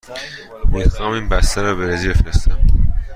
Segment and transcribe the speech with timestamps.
[0.69, 2.59] می خواهم این بسته را به برزیل بفرستم.